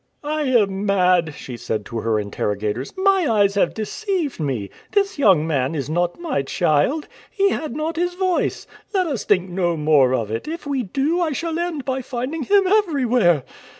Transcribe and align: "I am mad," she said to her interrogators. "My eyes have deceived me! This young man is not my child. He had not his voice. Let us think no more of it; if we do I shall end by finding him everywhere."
"I 0.23 0.45
am 0.45 0.83
mad," 0.87 1.35
she 1.37 1.55
said 1.55 1.85
to 1.85 1.99
her 1.99 2.19
interrogators. 2.19 2.91
"My 2.97 3.29
eyes 3.29 3.53
have 3.53 3.75
deceived 3.75 4.39
me! 4.39 4.71
This 4.93 5.19
young 5.19 5.45
man 5.45 5.75
is 5.75 5.91
not 5.91 6.19
my 6.19 6.41
child. 6.41 7.07
He 7.29 7.51
had 7.51 7.75
not 7.75 7.97
his 7.97 8.15
voice. 8.15 8.65
Let 8.95 9.05
us 9.05 9.25
think 9.25 9.47
no 9.51 9.77
more 9.77 10.15
of 10.15 10.31
it; 10.31 10.47
if 10.47 10.65
we 10.65 10.81
do 10.81 11.19
I 11.21 11.33
shall 11.33 11.59
end 11.59 11.85
by 11.85 12.01
finding 12.01 12.41
him 12.41 12.65
everywhere." 12.65 13.43